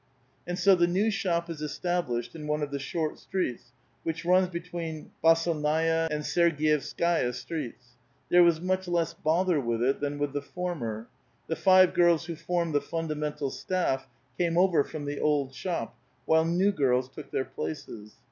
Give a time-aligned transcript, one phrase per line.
[0.47, 4.49] And so the new shop is established in one of the short streets which runs
[4.49, 7.89] between Bass^inaia and Sy^rgievskai'a streets.
[8.29, 11.07] There was much less bother with it than with the former.
[11.45, 14.07] The five girls who formed the fundamental staff
[14.39, 15.95] came over from the old shop,
[16.25, 18.15] while new girls took their places.